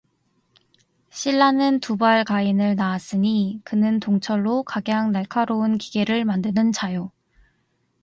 [1.11, 7.11] 씰라는 두발가인을 낳았으니 그는 동철로 각양 날카로운 기계를 만드는 자요